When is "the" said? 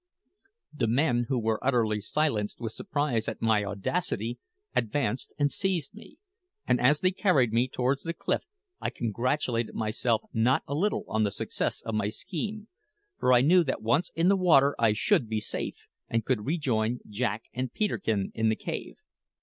0.73-0.87, 8.01-8.15, 11.23-11.29, 14.27-14.35, 18.49-18.55